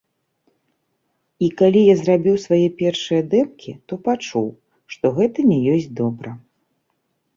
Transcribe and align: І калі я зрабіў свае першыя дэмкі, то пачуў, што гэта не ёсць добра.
І 1.47 1.49
калі 1.59 1.81
я 1.89 1.95
зрабіў 2.01 2.35
свае 2.47 2.59
першыя 2.81 3.21
дэмкі, 3.35 3.71
то 3.91 4.03
пачуў, 4.07 4.47
што 4.95 5.05
гэта 5.19 5.39
не 5.51 5.59
ёсць 5.79 5.91
добра. 6.01 6.29